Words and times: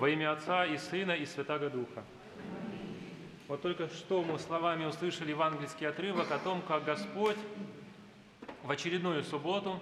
Во 0.00 0.08
имя 0.08 0.32
Отца 0.32 0.64
и 0.64 0.78
Сына 0.78 1.12
и 1.12 1.26
Святаго 1.26 1.68
Духа. 1.68 2.02
Вот 3.48 3.60
только 3.60 3.86
что 3.88 4.22
мы 4.22 4.38
словами 4.38 4.86
услышали 4.86 5.28
евангельский 5.28 5.86
отрывок 5.86 6.32
о 6.32 6.38
том, 6.38 6.62
как 6.62 6.84
Господь 6.84 7.36
в 8.62 8.70
очередную 8.70 9.22
субботу 9.22 9.78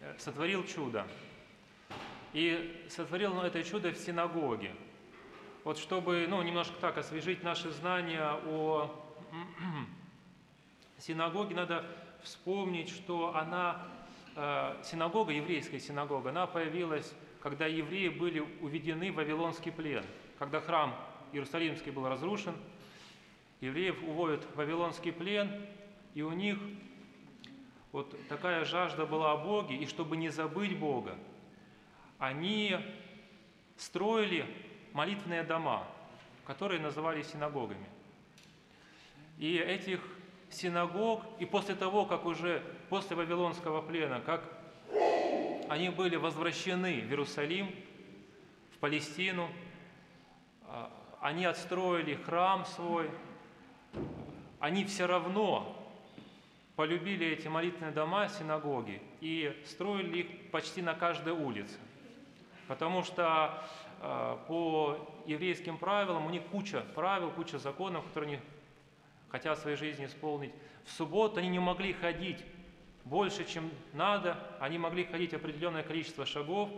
э, 0.00 0.12
сотворил 0.18 0.66
чудо. 0.66 1.06
И 2.32 2.84
сотворил 2.90 3.36
он 3.38 3.44
это 3.44 3.62
чудо 3.62 3.92
в 3.92 3.96
синагоге. 3.96 4.72
Вот 5.62 5.78
чтобы 5.78 6.26
ну, 6.28 6.42
немножко 6.42 6.74
так 6.80 6.98
освежить 6.98 7.44
наши 7.44 7.70
знания 7.70 8.40
о 8.44 8.90
синагоге, 10.98 11.54
надо 11.54 11.84
вспомнить, 12.24 12.88
что 12.88 13.36
она, 13.36 13.86
э, 14.34 14.82
синагога, 14.82 15.30
еврейская 15.30 15.78
синагога, 15.78 16.30
она 16.30 16.48
появилась, 16.48 17.14
когда 17.48 17.64
евреи 17.64 18.10
были 18.10 18.40
уведены 18.60 19.10
в 19.10 19.14
Вавилонский 19.14 19.72
плен. 19.72 20.04
Когда 20.38 20.60
храм 20.60 20.94
Иерусалимский 21.32 21.90
был 21.90 22.06
разрушен, 22.06 22.54
евреев 23.62 24.02
уводят 24.02 24.44
в 24.44 24.56
Вавилонский 24.56 25.12
плен, 25.12 25.50
и 26.12 26.20
у 26.20 26.30
них 26.32 26.58
вот 27.90 28.14
такая 28.28 28.66
жажда 28.66 29.06
была 29.06 29.32
о 29.32 29.38
Боге, 29.38 29.76
и 29.76 29.86
чтобы 29.86 30.18
не 30.18 30.28
забыть 30.28 30.78
Бога, 30.78 31.16
они 32.18 32.76
строили 33.78 34.44
молитвенные 34.92 35.42
дома, 35.42 35.88
которые 36.44 36.82
называли 36.82 37.22
синагогами. 37.22 37.86
И 39.38 39.56
этих 39.56 40.02
синагог, 40.50 41.24
и 41.38 41.46
после 41.46 41.76
того, 41.76 42.04
как 42.04 42.26
уже 42.26 42.62
после 42.90 43.16
Вавилонского 43.16 43.80
плена, 43.80 44.20
как 44.20 44.44
они 45.68 45.90
были 45.90 46.16
возвращены 46.16 47.00
в 47.02 47.08
Иерусалим, 47.08 47.74
в 48.74 48.78
Палестину, 48.78 49.48
а, 50.62 50.90
они 51.20 51.44
отстроили 51.44 52.14
храм 52.14 52.64
свой, 52.64 53.10
они 54.60 54.84
все 54.84 55.06
равно 55.06 55.74
полюбили 56.76 57.26
эти 57.26 57.48
молитвенные 57.48 57.92
дома, 57.92 58.28
синагоги, 58.28 59.02
и 59.20 59.54
строили 59.66 60.18
их 60.18 60.50
почти 60.50 60.80
на 60.80 60.94
каждой 60.94 61.32
улице. 61.32 61.76
Потому 62.68 63.02
что 63.02 63.64
э, 64.00 64.36
по 64.46 65.22
еврейским 65.26 65.78
правилам 65.78 66.26
у 66.26 66.30
них 66.30 66.44
куча 66.52 66.84
правил, 66.94 67.30
куча 67.30 67.58
законов, 67.58 68.04
которые 68.06 68.34
они 68.34 68.40
хотят 69.30 69.58
в 69.58 69.62
своей 69.62 69.76
жизни 69.76 70.04
исполнить. 70.04 70.52
В 70.84 70.90
субботу 70.92 71.40
они 71.40 71.48
не 71.48 71.58
могли 71.58 71.94
ходить 71.94 72.44
больше, 73.08 73.44
чем 73.44 73.70
надо, 73.92 74.36
они 74.60 74.78
могли 74.78 75.04
ходить 75.04 75.34
определенное 75.34 75.82
количество 75.82 76.26
шагов, 76.26 76.70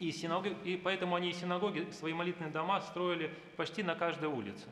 и, 0.00 0.10
синагоги, 0.12 0.56
и 0.64 0.76
поэтому 0.76 1.14
они 1.14 1.30
и 1.30 1.32
синагоги, 1.32 1.90
свои 1.90 2.12
молитвенные 2.12 2.52
дома 2.52 2.80
строили 2.80 3.34
почти 3.56 3.82
на 3.82 3.94
каждой 3.94 4.28
улице. 4.28 4.66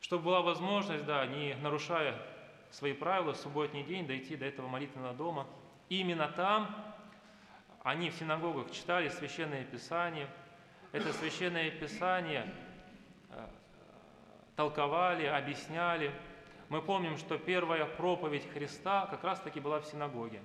Чтобы 0.00 0.24
была 0.24 0.42
возможность, 0.42 1.04
да, 1.04 1.26
не 1.26 1.54
нарушая 1.62 2.20
свои 2.70 2.92
правила, 2.92 3.32
в 3.32 3.36
субботний 3.36 3.84
день 3.84 4.06
дойти 4.06 4.36
до 4.36 4.46
этого 4.46 4.68
молитвенного 4.68 5.14
дома. 5.14 5.46
Именно 5.88 6.28
там 6.28 6.74
они 7.82 8.10
в 8.10 8.14
синагогах 8.14 8.70
читали 8.70 9.08
Священное 9.08 9.64
Писание. 9.64 10.28
Это 10.92 11.12
Священное 11.12 11.70
Писание 11.70 12.52
э, 13.30 13.46
толковали, 14.56 15.26
объясняли. 15.26 16.12
Мы 16.68 16.82
помним, 16.82 17.16
что 17.16 17.38
первая 17.38 17.86
проповедь 17.86 18.48
Христа 18.52 19.06
как 19.06 19.24
раз-таки 19.24 19.60
была 19.60 19.80
в 19.80 19.86
синагоге. 19.86 20.42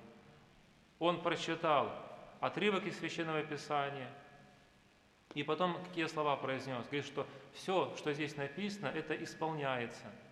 Он 1.00 1.22
прочитал 1.22 1.92
отрывок 2.40 2.86
из 2.86 2.98
Священного 2.98 3.44
Писания, 3.44 4.10
и 5.34 5.44
потом 5.44 5.84
какие 5.84 6.06
слова 6.06 6.36
произнес? 6.36 6.86
Говорит, 6.86 7.06
что 7.06 7.28
все, 7.54 7.94
что 7.98 8.14
здесь 8.14 8.38
написано, 8.38 8.88
это 8.88 9.16
исполняется– 9.16 10.12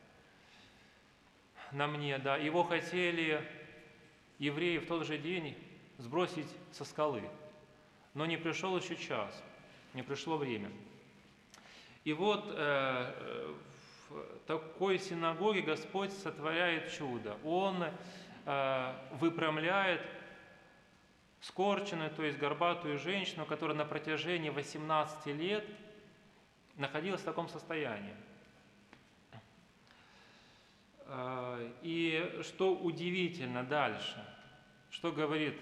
на 1.72 1.88
мне, 1.88 2.18
да, 2.18 2.38
его 2.38 2.64
хотели 2.64 3.48
евреи 4.40 4.78
в 4.78 4.88
тот 4.88 5.06
же 5.06 5.18
день 5.18 5.58
сбросить 5.98 6.48
со 6.72 6.84
скалы, 6.84 7.24
но 8.14 8.26
не 8.26 8.38
пришел 8.38 8.78
еще 8.78 8.96
час, 8.96 9.44
не 9.94 10.04
пришло 10.04 10.38
время. 10.38 10.72
И 12.04 12.14
вот 12.14 12.46
э, 12.48 13.54
в 13.78 13.81
такой 14.48 15.00
синагоге 15.00 15.62
Господь 15.62 16.12
сотворяет 16.12 16.92
чудо. 16.92 17.38
Он 17.44 17.84
э, 18.46 18.94
выпрямляет 19.20 20.02
скорченную, 21.42 22.12
то 22.12 22.24
есть 22.24 22.38
горбатую 22.38 22.98
женщину, 23.00 23.46
которая 23.46 23.76
на 23.76 23.86
протяжении 23.86 24.50
18 24.50 25.26
лет 25.28 25.66
находилась 26.76 27.22
в 27.22 27.26
таком 27.26 27.50
состоянии. 27.50 28.16
А, 31.06 31.60
и 31.82 32.40
что 32.44 32.76
удивительно 32.76 33.64
дальше, 33.64 34.24
что 34.92 35.12
говорит 35.12 35.60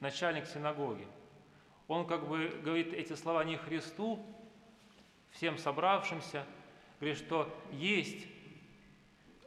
начальник 0.00 0.46
синагоги? 0.46 1.06
Он 1.86 2.06
как 2.06 2.26
бы 2.26 2.48
говорит 2.62 2.92
эти 2.92 3.14
слова 3.14 3.44
не 3.44 3.56
Христу, 3.56 4.24
всем 5.30 5.56
собравшимся, 5.58 6.44
говорит, 7.00 7.18
что 7.18 7.48
есть 7.72 8.26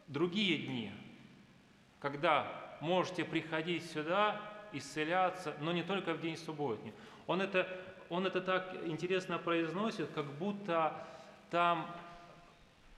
другие 0.07 0.57
дни, 0.57 0.91
когда 1.99 2.77
можете 2.81 3.23
приходить 3.23 3.89
сюда, 3.91 4.41
исцеляться, 4.73 5.55
но 5.61 5.71
не 5.71 5.83
только 5.83 6.13
в 6.13 6.21
день 6.21 6.37
субботний. 6.37 6.93
Он 7.27 7.41
это, 7.41 7.67
он 8.09 8.25
это 8.25 8.41
так 8.41 8.75
интересно 8.85 9.37
произносит, 9.37 10.09
как 10.11 10.25
будто 10.37 11.05
там 11.49 11.87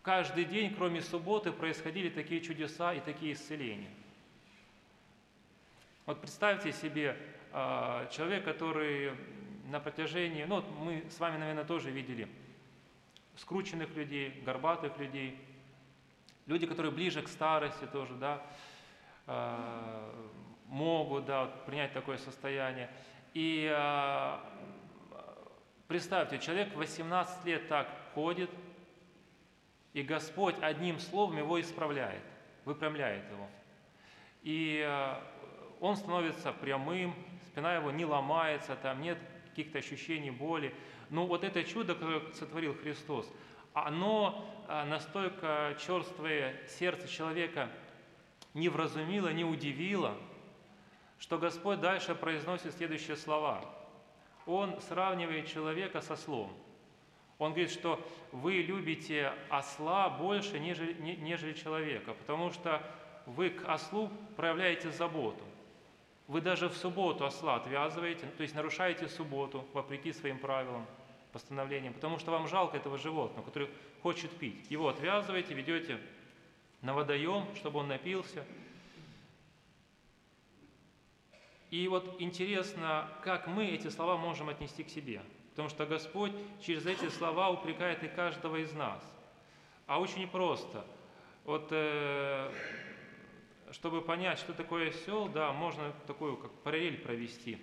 Каждый 0.04 0.44
день, 0.44 0.76
кроме 0.76 1.02
субботы, 1.02 1.54
происходили 1.54 2.10
такие 2.10 2.42
чудеса 2.42 2.94
и 2.94 3.00
такие 3.00 3.34
исцеления. 3.34 3.90
Вот 6.06 6.20
представьте 6.20 6.74
себе 6.74 7.18
э, 7.54 8.08
человек, 8.12 8.44
который 8.44 9.14
на 9.72 9.80
протяжении, 9.80 10.44
ну 10.44 10.62
мы 10.62 11.06
с 11.10 11.18
вами, 11.22 11.38
наверное, 11.38 11.64
тоже 11.64 11.90
видели 11.90 12.28
скрученных 13.36 13.96
людей, 13.96 14.42
горбатых 14.46 14.98
людей, 14.98 15.40
люди, 16.46 16.66
которые 16.68 16.92
ближе 16.92 17.22
к 17.22 17.28
старости 17.28 17.86
тоже, 17.86 18.14
да, 18.16 18.42
э, 19.28 20.12
могут, 20.68 21.26
да, 21.26 21.46
принять 21.66 21.94
такое 21.94 22.18
состояние. 22.18 22.90
И 23.34 23.70
э, 23.72 24.38
представьте, 25.88 26.40
человек 26.40 26.76
18 26.76 27.46
лет 27.46 27.68
так 27.68 27.88
ходит, 28.14 28.50
и 29.94 30.02
Господь 30.02 30.56
одним 30.62 31.00
словом 31.00 31.38
его 31.38 31.60
исправляет, 31.60 32.24
выпрямляет 32.66 33.30
его. 33.32 33.48
И 34.42 34.84
э, 34.86 35.16
он 35.80 35.96
становится 35.96 36.52
прямым, 36.52 37.16
спина 37.48 37.76
его 37.76 37.92
не 37.92 38.06
ломается, 38.06 38.76
там 38.76 39.02
нет 39.02 39.18
каких-то 39.54 39.80
ощущений 39.80 40.32
боли. 40.32 40.74
Но 41.10 41.26
вот 41.26 41.44
это 41.44 41.64
чудо, 41.64 41.96
которое 41.96 42.22
сотворил 42.34 42.76
Христос, 42.76 43.32
оно 43.74 44.46
э, 44.68 44.84
настолько 44.86 45.78
черствое 45.80 46.60
сердце 46.68 47.08
человека 47.08 47.70
не 48.54 48.70
вразумило, 48.70 49.32
не 49.32 49.44
удивило, 49.46 50.16
что 51.20 51.38
Господь 51.38 51.80
дальше 51.80 52.16
произносит 52.16 52.76
следующие 52.76 53.16
слова. 53.16 53.64
Он 54.46 54.80
сравнивает 54.82 55.48
человека 55.48 56.02
со 56.02 56.16
слом– 56.16 56.52
он 57.44 57.52
говорит, 57.52 57.72
что 57.72 58.00
вы 58.32 58.54
любите 58.62 59.34
осла 59.50 60.10
больше, 60.10 60.60
нежели, 60.60 60.94
нежели 60.94 61.54
человека, 61.54 62.14
потому 62.14 62.52
что 62.52 62.82
вы 63.26 63.50
к 63.50 63.68
ослу 63.68 64.10
проявляете 64.36 64.92
заботу. 64.92 65.44
Вы 66.28 66.42
даже 66.42 66.70
в 66.70 66.78
субботу 66.78 67.26
осла 67.26 67.56
отвязываете, 67.56 68.26
то 68.38 68.44
есть 68.44 68.56
нарушаете 68.56 69.08
субботу 69.08 69.66
вопреки 69.74 70.14
своим 70.14 70.40
правилам, 70.40 70.86
постановлениям, 71.32 71.94
потому 71.94 72.18
что 72.20 72.32
вам 72.32 72.48
жалко 72.48 72.78
этого 72.78 72.98
животного, 72.98 73.46
который 73.46 73.70
хочет 74.02 74.32
пить. 74.32 74.70
Его 74.70 74.88
отвязываете, 74.88 75.54
ведете 75.54 76.00
на 76.82 76.94
водоем, 76.94 77.46
чтобы 77.56 77.80
он 77.80 77.88
напился. 77.88 78.46
И 81.72 81.88
вот 81.88 82.22
интересно, 82.22 83.10
как 83.24 83.48
мы 83.48 83.66
эти 83.66 83.90
слова 83.90 84.16
можем 84.18 84.50
отнести 84.50 84.84
к 84.84 84.90
себе– 84.90 85.22
Потому 85.54 85.70
что 85.70 85.86
Господь 85.86 86.32
через 86.66 86.88
эти 86.88 87.10
слова 87.10 87.52
упрекает 87.52 88.04
и 88.04 88.08
каждого 88.08 88.56
из 88.56 88.74
нас. 88.74 89.04
А 89.86 90.00
очень 90.00 90.28
просто. 90.28 90.84
Вот 91.46 91.68
э, 91.70 92.52
чтобы 93.74 94.02
понять, 94.02 94.40
что 94.40 94.54
такое 94.54 94.90
осел, 94.90 95.28
да, 95.28 95.52
можно 95.52 95.92
такую 96.08 96.38
как 96.38 96.52
параллель 96.64 97.00
провести. 97.00 97.58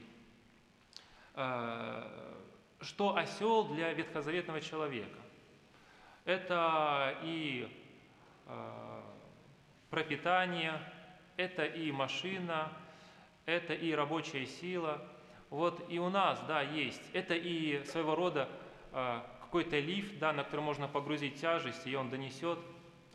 Э, 1.34 2.04
что 2.80 3.16
осел 3.16 3.64
для 3.68 3.92
ветхозаветного 3.92 4.60
человека? 4.60 5.18
Это 6.24 7.16
и 7.22 7.66
э, 8.46 9.02
пропитание, 9.88 10.78
это 11.38 11.64
и 11.64 11.90
машина, 11.90 12.70
это 13.46 13.72
и 13.72 13.92
рабочая 13.92 14.44
сила– 14.44 15.02
вот 15.50 15.84
и 15.90 15.98
у 15.98 16.08
нас, 16.08 16.40
да, 16.46 16.62
есть. 16.62 17.02
Это 17.12 17.34
и 17.34 17.84
своего 17.84 18.14
рода 18.14 18.48
э, 18.92 19.20
какой-то 19.40 19.80
лифт, 19.80 20.16
да, 20.18 20.32
на 20.32 20.44
который 20.44 20.60
можно 20.60 20.86
погрузить 20.86 21.40
тяжесть, 21.40 21.86
и 21.86 21.96
он 21.96 22.08
донесет 22.08 22.60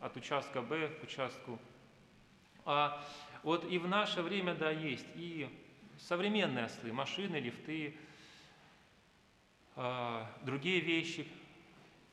от 0.00 0.16
участка 0.16 0.60
Б 0.60 0.88
к 0.88 1.02
участку 1.02 1.58
А. 2.66 3.00
Вот 3.42 3.64
и 3.70 3.78
в 3.78 3.86
наше 3.86 4.22
время, 4.22 4.54
да, 4.54 4.70
есть 4.70 5.06
и 5.14 5.48
современные 5.98 6.64
ослы, 6.64 6.92
машины, 6.92 7.36
лифты, 7.36 7.94
э, 9.76 10.24
другие 10.42 10.80
вещи, 10.80 11.26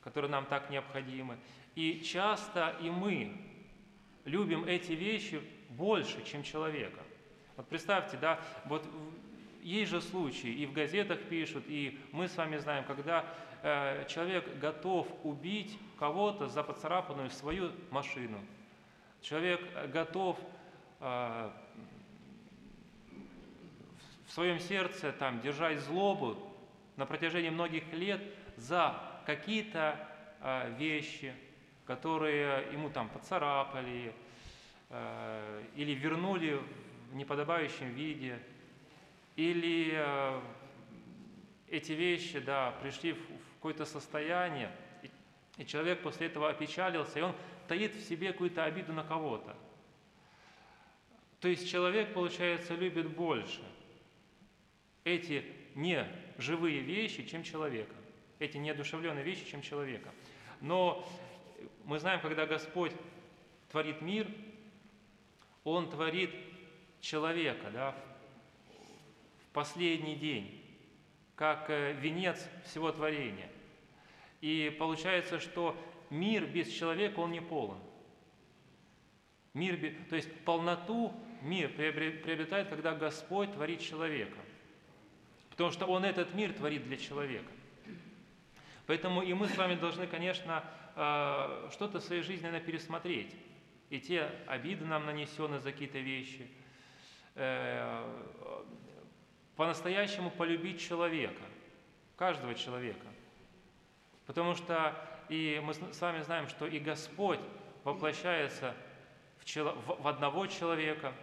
которые 0.04 0.30
нам 0.30 0.46
так 0.46 0.70
необходимы. 0.70 1.40
И 1.74 2.02
часто 2.02 2.76
и 2.82 2.90
мы 2.92 3.36
любим 4.26 4.64
эти 4.66 4.92
вещи 4.92 5.42
больше, 5.70 6.24
чем 6.24 6.44
человека. 6.44 7.02
Вот 7.58 7.68
представьте, 7.68 8.18
да, 8.18 8.40
вот 8.66 8.88
есть 9.64 9.90
же 9.90 10.02
случаи, 10.02 10.50
и 10.50 10.68
в 10.68 10.74
газетах 10.74 11.20
пишут, 11.24 11.64
и 11.68 12.00
мы 12.12 12.28
с 12.28 12.38
вами 12.38 12.58
знаем, 12.58 12.84
когда 12.86 13.26
э, 13.64 14.06
человек 14.08 14.60
готов 14.60 15.08
убить 15.24 15.80
кого-то 15.98 16.48
за 16.48 16.64
поцарапанную 16.64 17.32
свою 17.32 17.72
машину. 17.90 18.40
Человек 19.24 19.62
готов 19.94 20.38
э, 21.00 21.50
в 24.28 24.32
своем 24.34 24.60
сердце 24.60 25.14
там, 25.14 25.40
держать 25.40 25.80
злобу 25.80 26.38
на 26.98 27.06
протяжении 27.06 27.50
многих 27.50 27.92
лет 27.94 28.22
за 28.58 29.02
какие-то 29.26 29.98
э, 30.42 30.76
вещи, 30.78 31.34
которые 31.86 32.68
ему 32.74 32.90
там 32.90 33.08
поцарапали 33.08 34.14
э, 34.90 35.64
или 35.78 35.94
вернули 35.94 36.60
в 37.10 37.16
неподобающем 37.16 37.94
виде, 37.94 38.38
или 39.38 39.92
э, 39.94 40.42
эти 41.70 41.94
вещи 41.94 42.40
да, 42.40 42.72
пришли 42.82 43.14
в 43.14 43.20
какое-то 43.56 43.86
состояние, 43.86 44.70
и 45.58 45.66
человек 45.66 46.02
после 46.02 46.28
этого 46.28 46.50
опечалился, 46.50 47.20
и 47.20 47.22
он 47.22 47.34
таит 47.68 47.96
в 47.96 48.08
себе 48.08 48.32
какую-то 48.32 48.64
обиду 48.64 48.94
на 48.94 49.04
кого-то. 49.04 49.56
То 51.40 51.48
есть 51.48 51.70
человек, 51.70 52.14
получается, 52.14 52.76
любит 52.76 53.10
больше 53.10 53.62
эти 55.04 55.44
не 55.76 56.08
живые 56.38 56.80
вещи, 56.80 57.26
чем 57.26 57.44
человека. 57.44 57.96
Эти 58.40 58.58
неодушевленные 58.58 59.24
вещи, 59.24 59.46
чем 59.46 59.62
человека. 59.62 60.12
Но 60.62 61.08
мы 61.86 62.00
знаем, 62.00 62.22
когда 62.22 62.46
Господь 62.46 62.94
творит 63.70 64.02
мир, 64.02 64.28
Он 65.64 65.90
творит 65.90 66.32
человека 67.02 67.70
да, 67.72 67.96
в 69.40 69.54
последний 69.54 70.16
день, 70.16 70.62
как 71.36 71.70
э, 71.70 71.94
венец 71.94 72.48
всего 72.66 72.92
творения. 72.92 73.50
И 74.42 74.76
получается, 74.78 75.40
что 75.40 75.76
мир 76.14 76.46
без 76.46 76.70
человека, 76.70 77.20
он 77.20 77.32
не 77.32 77.42
полон. 77.42 77.80
Мир, 79.54 79.78
то 80.10 80.16
есть 80.16 80.32
полноту 80.46 81.14
мир 81.42 81.70
приобретает, 81.70 82.70
когда 82.70 82.94
Господь 82.94 83.52
творит 83.54 83.82
человека. 83.82 84.38
Потому 85.50 85.72
что 85.72 85.86
Он 85.86 86.06
этот 86.06 86.34
мир 86.34 86.54
творит 86.54 86.84
для 86.86 86.98
человека. 86.98 87.52
Поэтому 88.88 89.22
и 89.22 89.34
мы 89.34 89.48
с 89.48 89.58
вами 89.58 89.76
должны, 89.76 90.08
конечно, 90.08 90.64
э, 90.96 91.70
что-то 91.72 92.00
в 92.00 92.04
своей 92.04 92.22
жизни, 92.22 92.60
пересмотреть. 92.60 93.36
И 93.90 94.00
те 94.00 94.30
обиды 94.48 94.86
нам 94.86 95.06
нанесены 95.06 95.60
за 95.60 95.72
какие-то 95.72 96.00
вещи. 96.00 96.48
Э, 97.36 98.04
по-настоящему 99.56 100.32
полюбить 100.32 100.82
человека, 100.82 101.44
каждого 102.16 102.56
человека. 102.56 103.06
Потому 104.26 104.56
что 104.56 104.96
и 105.30 105.62
мы 105.64 105.74
с 105.74 106.02
вами 106.02 106.22
знаем, 106.22 106.48
что 106.48 106.66
и 106.68 106.80
Господь 106.80 107.40
воплощается 107.84 108.74
в, 109.40 109.46
чело, 109.46 109.76
в 109.86 110.08
одного 110.08 110.48
человека, 110.48 111.14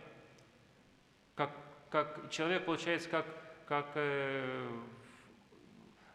как, 1.34 1.50
как 1.90 2.30
человек 2.30 2.64
получается 2.64 3.08
как, 3.08 3.26
как 3.66 3.90
э, 3.94 4.68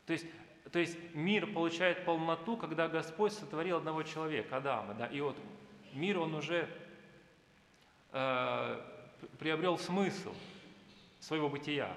то 0.05 0.13
есть 0.13 0.25
то 0.71 0.79
есть 0.79 0.97
мир 1.13 1.47
получает 1.47 2.03
полноту, 2.05 2.57
когда 2.57 2.87
Господь 2.87 3.31
сотворил 3.31 3.77
одного 3.77 4.03
человека, 4.03 4.57
Адама. 4.57 4.93
Да? 4.95 5.05
И 5.07 5.21
вот 5.21 5.37
мир, 5.93 6.19
он 6.19 6.33
уже 6.35 6.67
э, 8.11 8.81
приобрел 9.39 9.77
смысл 9.77 10.33
своего 11.19 11.49
бытия. 11.49 11.95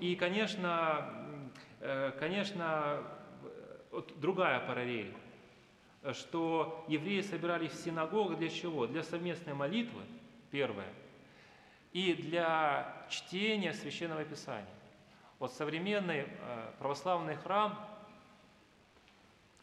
И, 0.00 0.16
конечно, 0.16 1.38
э, 1.80 2.12
конечно, 2.18 3.02
вот 3.90 4.18
другая 4.20 4.60
параллель, 4.60 5.14
что 6.12 6.84
евреи 6.88 7.20
собирались 7.20 7.72
в 7.72 7.82
синагогу 7.82 8.36
для 8.36 8.48
чего? 8.48 8.86
Для 8.86 9.02
совместной 9.02 9.54
молитвы, 9.54 10.02
первое, 10.50 10.92
и 11.92 12.14
для 12.14 13.06
чтения 13.10 13.72
Священного 13.72 14.24
Писания. 14.24 14.66
Вот 15.38 15.52
современный 15.52 16.26
э, 16.26 16.72
православный 16.78 17.36
храм, 17.36 17.78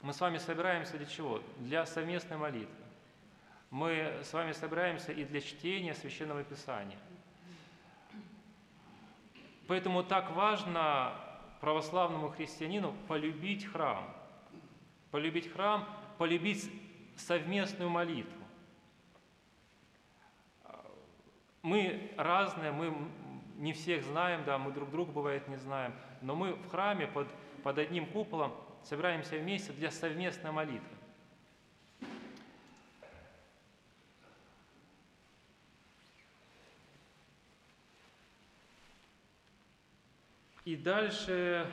мы 0.01 0.13
с 0.13 0.21
вами 0.21 0.37
собираемся 0.37 0.97
для 0.97 1.05
чего? 1.05 1.41
Для 1.57 1.85
совместной 1.85 2.37
молитвы. 2.37 2.75
Мы 3.71 4.21
с 4.23 4.31
вами 4.31 4.51
собираемся 4.53 5.11
и 5.11 5.25
для 5.25 5.41
чтения 5.41 5.93
Священного 5.93 6.43
Писания. 6.43 6.99
Поэтому 9.67 10.03
так 10.03 10.31
важно 10.31 11.13
православному 11.59 12.29
христианину 12.29 12.93
полюбить 13.07 13.65
храм. 13.65 14.14
Полюбить 15.15 15.49
храм, 15.49 15.87
полюбить 16.17 16.69
совместную 17.15 17.89
молитву. 17.89 18.43
Мы 21.61 22.11
разные, 22.17 22.73
мы 22.73 22.93
не 23.55 23.71
всех 23.71 24.03
знаем, 24.03 24.43
да, 24.43 24.57
мы 24.57 24.73
друг 24.73 24.91
друга, 24.91 25.13
бывает, 25.13 25.47
не 25.47 25.55
знаем, 25.55 25.93
но 26.21 26.35
мы 26.35 26.55
в 26.55 26.67
храме 26.67 27.07
под, 27.07 27.29
под 27.63 27.77
одним 27.77 28.07
куполом 28.07 28.53
собираемся 28.83 29.37
вместе 29.37 29.71
для 29.71 29.89
совместной 29.89 30.51
молитвы. 30.51 30.97
И 40.65 40.75
дальше, 40.75 41.71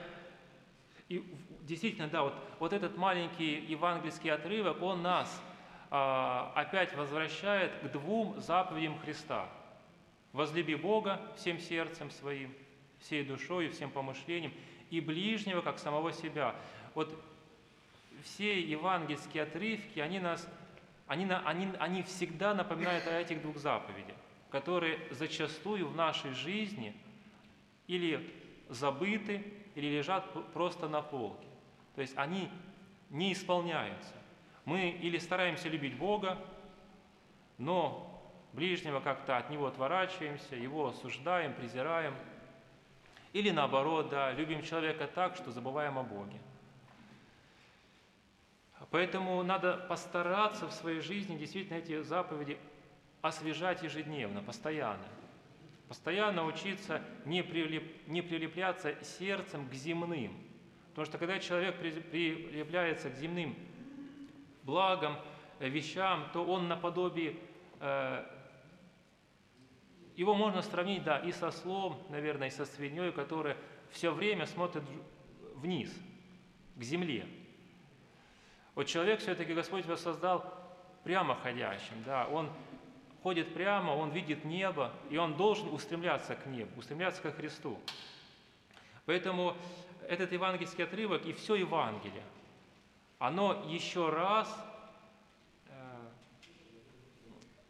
и 1.17 1.25
действительно, 1.63 2.09
да, 2.09 2.23
вот, 2.23 2.35
вот 2.59 2.73
этот 2.73 2.97
маленький 2.97 3.61
евангельский 3.61 4.31
отрывок, 4.31 4.83
он 4.83 5.03
нас 5.03 5.43
а, 5.91 6.53
опять 6.55 6.95
возвращает 6.97 7.73
к 7.83 7.93
двум 7.93 8.41
заповедям 8.41 8.99
Христа– 9.01 9.49
Возлюби 10.33 10.75
Бога 10.75 11.21
всем 11.37 11.59
сердцем 11.59 12.11
своим, 12.11 12.55
всей 13.01 13.23
душой, 13.23 13.69
всем 13.69 13.91
помышлением, 13.91 14.53
и 14.91 15.01
ближнего, 15.01 15.61
как 15.61 15.79
самого 15.79 16.11
себя. 16.13 16.55
Вот 16.95 17.15
все 18.23 18.59
евангельские 18.61 19.43
отрывки, 19.43 20.01
они, 20.01 20.21
нас, 20.21 20.49
они, 21.07 21.31
они, 21.45 21.69
они 21.79 22.03
всегда 22.03 22.55
напоминают 22.55 23.07
о 23.07 23.21
этих 23.21 23.43
двух 23.43 23.59
заповедях, 23.59 24.17
которые 24.51 24.99
зачастую 25.11 25.87
в 25.87 25.97
нашей 25.97 26.33
жизни 26.33 26.95
или 27.87 28.27
забыты, 28.71 29.45
или 29.75 29.87
лежат 29.87 30.25
просто 30.53 30.89
на 30.89 31.03
полке. 31.03 31.47
То 31.95 32.01
есть 32.01 32.17
они 32.17 32.51
не 33.11 33.33
исполняются. 33.33 34.15
Мы 34.65 34.91
или 34.91 35.19
стараемся 35.19 35.69
любить 35.69 35.97
Бога, 35.97 36.39
но 37.59 38.09
ближнего 38.53 39.01
как-то 39.01 39.37
от 39.37 39.51
него 39.51 39.67
отворачиваемся, 39.67 40.57
его 40.57 40.89
осуждаем, 40.89 41.55
презираем. 41.55 42.15
Или 43.33 43.51
наоборот, 43.51 44.11
да, 44.11 44.33
любим 44.33 44.63
человека 44.63 45.07
так, 45.07 45.37
что 45.37 45.51
забываем 45.51 45.99
о 45.99 46.03
Боге. 46.03 46.39
Поэтому 48.91 49.43
надо 49.43 49.79
постараться 49.89 50.67
в 50.67 50.73
своей 50.73 51.01
жизни 51.01 51.39
действительно 51.39 51.79
эти 51.79 52.03
заповеди 52.03 52.59
освежать 53.23 53.83
ежедневно, 53.83 54.43
постоянно. 54.43 55.07
Постоянно 55.93 56.47
учиться 56.47 57.03
не, 57.27 57.43
прилеп, 57.45 58.09
не 58.09 58.23
прилепляться 58.23 58.97
сердцем 59.05 59.69
к 59.69 59.75
земным. 59.75 60.35
Потому 60.89 61.05
что 61.05 61.19
когда 61.19 61.39
человек 61.39 61.77
прилепляется 61.77 63.11
к 63.11 63.15
земным 63.17 63.55
благам, 64.63 65.19
э, 65.59 65.69
вещам, 65.69 66.31
то 66.33 66.47
он 66.47 66.67
наподобие 66.67 67.37
э, 67.81 68.25
его 70.17 70.35
можно 70.35 70.63
сравнить, 70.63 71.05
да, 71.05 71.19
и 71.19 71.31
со 71.31 71.51
слом, 71.51 72.03
наверное, 72.09 72.49
и 72.49 72.51
со 72.51 72.65
свиньей, 72.65 73.13
которая 73.13 73.59
все 73.91 74.15
время 74.15 74.47
смотрит 74.47 74.85
вниз, 75.57 75.95
к 76.75 76.83
земле. 76.83 77.27
Вот 78.75 78.85
человек 78.85 79.21
все-таки 79.21 79.53
Господь 79.53 79.85
его 79.85 79.97
создал 79.97 80.43
прямоходящим, 81.05 82.03
да, 82.07 82.27
он 82.29 82.51
ходит 83.23 83.55
прямо, 83.55 83.93
он 83.93 84.11
видит 84.11 84.45
небо, 84.45 84.93
и 85.11 85.17
он 85.17 85.37
должен 85.37 85.69
устремляться 85.73 86.35
к 86.35 86.47
небу, 86.47 86.71
устремляться 86.79 87.23
ко 87.23 87.33
Христу. 87.33 87.79
Поэтому 89.07 89.57
этот 90.09 90.33
евангельский 90.33 90.85
отрывок 90.85 91.25
и 91.27 91.33
все 91.33 91.55
Евангелие, 91.55 92.25
оно 93.19 93.65
еще 93.69 94.11
раз 94.11 94.49
э, 95.69 95.73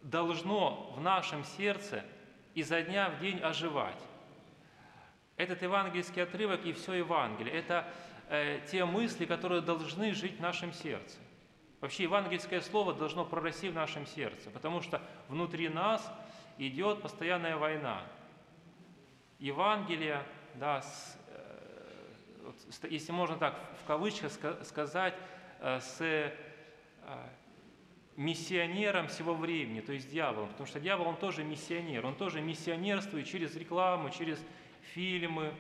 должно 0.03 0.93
в 0.97 1.01
нашем 1.01 1.45
сердце 1.45 2.05
изо 2.55 2.81
дня 2.83 3.11
в 3.11 3.21
день 3.21 3.39
оживать. 3.39 4.01
Этот 5.37 5.63
евангельский 5.63 6.23
отрывок 6.23 6.65
и 6.65 6.73
все 6.73 6.95
Евангелие– 6.95 7.55
это 7.55 7.87
э, 8.29 8.61
те 8.71 8.85
мысли, 8.85 9.25
которые 9.25 9.61
должны 9.61 10.15
жить 10.15 10.39
в 10.39 10.41
нашем 10.41 10.73
сердце. 10.73 11.19
Вообще 11.83 12.05
евангельское 12.05 12.61
слово 12.61 12.95
должно 12.95 13.25
прорасти 13.25 13.69
в 13.69 13.75
нашем 13.75 14.07
сердце, 14.07 14.51
потому 14.51 14.83
что 14.83 15.03
внутри 15.29 15.69
нас 15.69 16.09
идет 16.57 17.03
постоянная 17.03 17.57
война. 17.57 18.05
Евангелие, 19.41 20.23
да, 20.55 20.81
с, 20.81 21.19
э, 21.27 22.53
если 22.89 23.11
можно 23.11 23.37
так 23.37 23.59
в 23.83 23.85
кавычках 23.85 24.31
сказать, 24.63 25.15
э, 25.59 25.81
с 25.81 26.01
э, 26.01 26.33
миссионером 28.17 29.09
всего 29.09 29.35
времени, 29.35 29.81
то 29.81 29.93
есть 29.93 30.09
дьяволом, 30.09 30.51
потому 30.51 30.69
что 30.69 30.79
дьявол, 30.79 31.09
он 31.09 31.17
тоже 31.17 31.43
миссионер, 31.43 32.07
он 32.07 32.15
тоже 32.15 32.41
миссионерствует 32.41 33.27
через 33.27 33.57
рекламу, 33.57 34.11
через 34.11 34.39
фильмы 34.95 35.53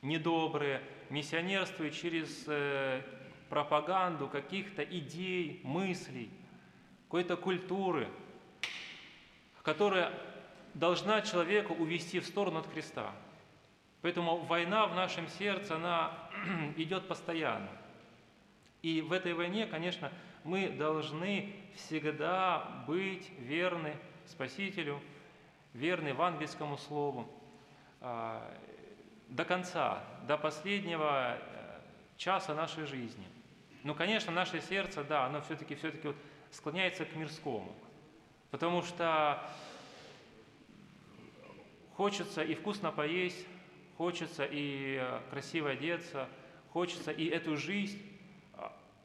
недобрые, 0.00 0.80
миссионерствует 1.10 1.92
через 1.92 2.44
э, 2.46 3.02
пропаганду 3.52 4.28
каких-то 4.28 4.82
идей, 4.82 5.60
мыслей, 5.62 6.30
какой-то 7.04 7.36
культуры, 7.36 8.08
которая 9.62 10.10
должна 10.72 11.20
человека 11.20 11.72
увести 11.72 12.18
в 12.18 12.24
сторону 12.24 12.60
от 12.60 12.66
Христа. 12.72 13.12
Поэтому 14.00 14.38
война 14.38 14.86
в 14.86 14.94
нашем 14.94 15.28
сердце, 15.28 15.76
она 15.76 16.30
идет 16.78 17.06
постоянно. 17.06 17.68
И 18.80 19.02
в 19.02 19.12
этой 19.12 19.34
войне, 19.34 19.66
конечно, 19.66 20.10
мы 20.44 20.70
должны 20.70 21.54
всегда 21.74 22.84
быть 22.86 23.28
верны 23.38 23.94
Спасителю, 24.24 24.98
верны 25.74 26.08
евангельскому 26.08 26.78
слову 26.78 27.28
а, 28.00 28.50
до 29.28 29.44
конца, 29.44 30.02
до 30.26 30.38
последнего 30.38 31.36
э, 31.36 31.80
часа 32.16 32.54
нашей 32.54 32.86
жизни. 32.86 33.26
Но, 33.82 33.94
конечно, 33.94 34.32
наше 34.32 34.60
сердце, 34.60 35.02
да, 35.04 35.26
оно 35.26 35.40
все-таки 35.42 35.74
все 35.74 35.92
вот 36.04 36.16
склоняется 36.50 37.04
к 37.04 37.14
мирскому, 37.16 37.74
потому 38.50 38.82
что 38.82 39.42
хочется 41.96 42.42
и 42.42 42.54
вкусно 42.54 42.92
поесть, 42.92 43.46
хочется 43.96 44.44
и 44.44 44.98
э, 45.00 45.20
красиво 45.30 45.70
одеться, 45.70 46.28
хочется 46.70 47.10
и 47.10 47.26
эту 47.26 47.56
жизнь 47.56 48.00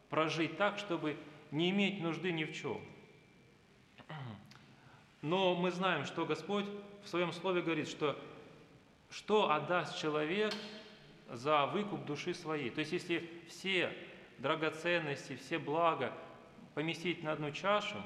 прожить 0.10 0.58
так, 0.58 0.78
чтобы 0.78 1.18
не 1.52 1.70
иметь 1.70 2.02
нужды 2.02 2.32
ни 2.32 2.44
в 2.44 2.54
чем. 2.54 2.80
Но 5.22 5.56
мы 5.56 5.72
знаем, 5.72 6.06
что 6.06 6.26
Господь 6.26 6.66
в 7.04 7.10
Своем 7.10 7.34
Слове 7.34 7.62
говорит, 7.62 7.88
что 7.88 8.18
что 9.10 9.52
отдаст 9.52 9.98
человек 9.98 10.54
за 11.30 11.66
выкуп 11.66 12.06
души 12.06 12.34
своей. 12.34 12.70
То 12.70 12.82
есть 12.82 12.92
если 12.92 13.30
все 13.48 13.94
драгоценности, 14.40 15.36
все 15.36 15.60
блага 15.60 16.14
поместить 16.74 17.24
на 17.24 17.32
одну 17.32 17.52
чашу 17.52 17.98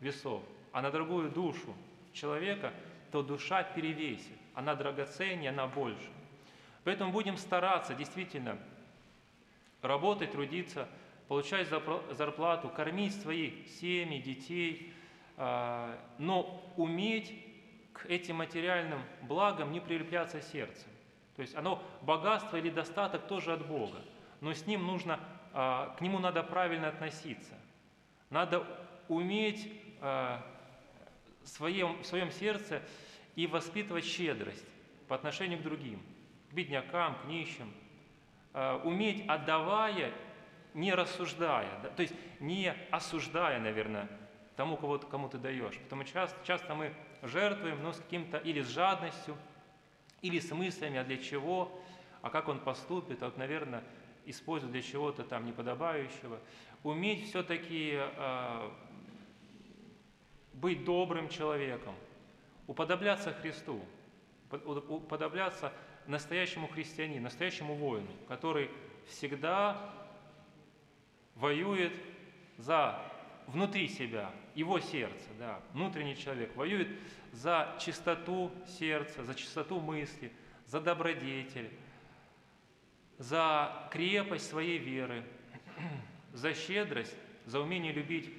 весов, 0.00 0.42
а 0.72 0.82
на 0.82 0.90
другую 0.90 1.30
душу 1.30 1.74
человека, 2.12 2.72
то 3.10 3.22
душа 3.22 3.62
перевесит. 3.62 4.38
Она 4.54 4.74
драгоценнее, 4.74 5.50
она 5.50 5.66
больше. 5.66 6.10
Поэтому 6.84 7.12
будем 7.12 7.36
стараться 7.36 7.94
действительно 7.94 8.58
работать, 9.82 10.32
трудиться– 10.32 10.88
получать 11.32 11.66
зарплату, 11.66 12.68
кормить 12.68 13.18
своих 13.18 13.66
семьи, 13.66 14.20
детей, 14.20 14.92
а, 15.38 15.98
но 16.18 16.62
уметь 16.76 17.34
к 17.94 18.04
этим 18.04 18.36
материальным 18.36 19.00
благам 19.22 19.72
не 19.72 19.80
прилепляться 19.80 20.42
сердцем. 20.42 20.90
То 21.34 21.40
есть 21.40 21.54
оно, 21.54 21.82
богатство 22.02 22.58
или 22.58 22.68
достаток 22.68 23.26
тоже 23.28 23.54
от 23.54 23.66
Бога, 23.66 24.02
но 24.42 24.52
с 24.52 24.66
ним 24.66 24.86
нужно, 24.86 25.18
к 25.52 25.96
нему 26.00 26.18
надо 26.18 26.42
правильно 26.42 26.88
относиться. 26.88 27.54
Надо 28.30 28.66
уметь 29.08 29.70
а, 30.00 30.42
в 31.42 31.48
своем, 31.48 32.02
в 32.02 32.06
своем 32.06 32.30
сердце 32.30 32.82
и 33.36 33.46
воспитывать 33.46 34.04
щедрость 34.04 34.66
по 35.08 35.14
отношению 35.14 35.58
к 35.58 35.62
другим, 35.62 36.02
к 36.50 36.54
беднякам, 36.54 37.16
к 37.16 37.24
нищим, 37.26 37.72
уметь, 38.84 39.26
отдавая, 39.28 40.12
не 40.74 40.94
рассуждая, 40.94 41.68
да, 41.82 41.88
то 41.90 42.02
есть 42.02 42.14
не 42.40 42.72
осуждая, 42.90 43.58
наверное, 43.58 44.08
тому, 44.56 44.76
кого, 44.76 44.98
кому 44.98 45.28
ты 45.28 45.38
даешь. 45.38 45.78
Потому 45.78 46.04
часто, 46.04 46.38
часто 46.46 46.74
мы 46.74 46.92
жертвуем, 47.22 47.82
но 47.82 47.92
с 47.92 47.98
каким-то 47.98 48.38
или 48.38 48.62
с 48.62 48.68
жадностью, 48.68 49.36
или 50.20 50.38
с 50.38 50.50
мыслями, 50.52 50.98
а 50.98 51.04
для 51.04 51.18
чего, 51.18 51.80
а 52.20 52.30
как 52.30 52.48
он 52.48 52.60
поступит, 52.60 53.22
а 53.22 53.26
вот, 53.26 53.36
наверное, 53.36 53.82
использует 54.26 54.72
для 54.72 54.82
чего-то 54.82 55.24
там 55.24 55.46
неподобающего. 55.46 56.38
Уметь 56.82 57.28
все-таки 57.28 57.92
э, 57.94 58.70
быть 60.54 60.84
добрым 60.84 61.28
человеком, 61.28 61.94
уподобляться 62.66 63.32
Христу, 63.32 63.80
уподобляться 64.50 65.72
настоящему 66.06 66.68
христианину, 66.68 67.22
настоящему 67.24 67.74
воину, 67.74 68.10
который 68.28 68.70
всегда 69.06 69.92
воюет 71.36 71.92
за 72.58 73.00
внутри 73.46 73.88
себя, 73.88 74.30
его 74.54 74.78
сердце, 74.80 75.28
да, 75.38 75.60
внутренний 75.72 76.16
человек 76.16 76.54
воюет 76.56 76.88
за 77.32 77.76
чистоту 77.80 78.50
сердца, 78.78 79.24
за 79.24 79.34
чистоту 79.34 79.80
мысли, 79.80 80.32
за 80.66 80.80
добродетель, 80.80 81.70
за 83.18 83.88
крепость 83.90 84.48
своей 84.48 84.78
веры, 84.78 85.24
за 86.32 86.54
щедрость, 86.54 87.16
за 87.46 87.60
умение 87.60 87.92
любить 87.92 88.32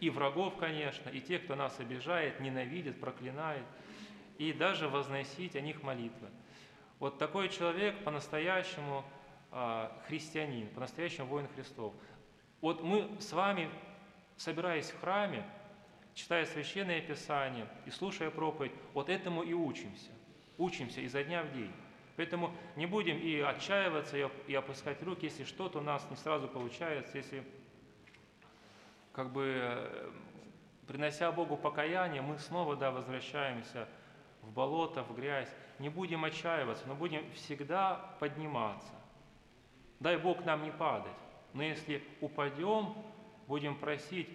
и 0.00 0.10
врагов, 0.10 0.56
конечно, 0.56 1.08
и 1.10 1.20
тех, 1.20 1.44
кто 1.44 1.54
нас 1.54 1.78
обижает, 1.78 2.40
ненавидит, 2.40 3.00
проклинает, 3.00 3.64
и 4.36 4.52
даже 4.52 4.88
возносить 4.88 5.54
о 5.54 5.60
них 5.60 5.82
молитвы. 5.82 6.28
Вот 6.98 7.18
такой 7.18 7.48
человек 7.48 8.02
по-настоящему 8.04 9.04
а, 9.52 9.96
христианин, 10.08 10.68
по-настоящему 10.68 11.26
воин 11.26 11.46
Христов. 11.54 11.92
Вот 12.60 12.82
мы 12.82 13.08
с 13.20 13.32
вами, 13.32 13.70
собираясь 14.36 14.90
в 14.90 15.00
храме, 15.00 15.44
читая 16.14 16.46
Священное 16.46 17.00
Писание 17.00 17.66
и 17.86 17.90
слушая 17.90 18.30
проповедь, 18.30 18.72
вот 18.94 19.08
этому 19.08 19.42
и 19.42 19.52
учимся. 19.52 20.10
Учимся 20.58 21.00
изо 21.00 21.22
дня 21.22 21.42
в 21.42 21.52
день. 21.52 21.72
Поэтому 22.16 22.54
не 22.76 22.86
будем 22.86 23.18
и 23.18 23.40
отчаиваться, 23.40 24.16
и 24.46 24.54
опускать 24.54 25.02
руки, 25.02 25.26
если 25.26 25.44
что-то 25.44 25.78
у 25.78 25.82
нас 25.82 26.06
не 26.10 26.16
сразу 26.16 26.46
получается, 26.46 27.16
если 27.16 27.44
как 29.12 29.30
бы 29.32 29.54
э, 29.56 30.10
принося 30.86 31.32
Богу 31.32 31.56
покаяние, 31.56 32.22
мы 32.22 32.38
снова 32.38 32.76
да, 32.76 32.90
возвращаемся 32.90 33.88
в 34.42 34.50
болото, 34.52 35.02
в 35.02 35.14
грязь. 35.14 35.54
Не 35.78 35.88
будем 35.88 36.24
отчаиваться, 36.24 36.84
но 36.86 36.94
будем 36.94 37.30
всегда 37.32 38.14
подниматься. 38.20 38.92
Дай 40.00 40.16
Бог 40.16 40.44
нам 40.44 40.64
не 40.64 40.70
падать. 40.70 41.12
Но 41.52 41.62
если 41.62 42.02
упадем, 42.20 42.94
будем 43.46 43.76
просить 43.76 44.28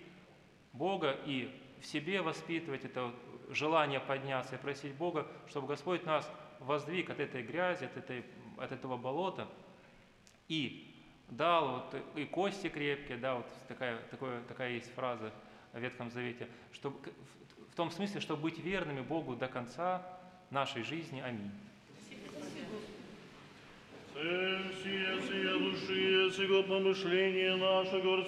Бога 0.73 1.11
и 1.25 1.51
в 1.81 1.85
себе 1.85 2.21
воспитывать 2.21 2.85
это 2.85 3.11
желание 3.49 3.99
подняться 3.99 4.55
и 4.55 4.59
просить 4.59 4.95
Бога, 4.95 5.27
чтобы 5.47 5.67
Господь 5.67 6.05
нас 6.05 6.29
воздвиг 6.59 7.09
от 7.09 7.19
этой 7.19 7.43
грязи, 7.43 7.85
от, 7.85 7.97
этой, 7.97 8.23
от 8.57 8.71
этого 8.71 8.97
болота 8.97 9.47
и 10.47 10.93
дал 11.29 11.85
вот 11.91 12.01
и 12.15 12.25
кости 12.25 12.69
крепкие, 12.69 13.17
да, 13.17 13.35
вот 13.35 13.47
такая, 13.67 13.97
такое, 14.09 14.41
такая 14.43 14.71
есть 14.71 14.93
фраза 14.93 15.33
в 15.73 15.79
Ветхом 15.79 16.09
Завете, 16.09 16.47
чтобы, 16.71 16.97
в 17.71 17.75
том 17.75 17.91
смысле, 17.91 18.21
чтобы 18.21 18.43
быть 18.43 18.59
верными 18.59 19.01
Богу 19.01 19.35
до 19.35 19.47
конца 19.47 20.01
нашей 20.49 20.83
жизни. 20.83 21.19
Аминь. 21.19 21.51
Все, 24.13 24.59
все, 24.81 25.21
все 25.21 25.59
души, 25.59 26.31
сего 26.31 26.63
помышления 26.63 27.55
нашего 27.55 28.23